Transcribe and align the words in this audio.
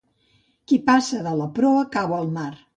Qui 0.71 0.79
passa 0.87 1.21
de 1.29 1.35
la 1.43 1.49
proa, 1.61 1.87
cau 1.99 2.19
al 2.21 2.37
mar. 2.43 2.53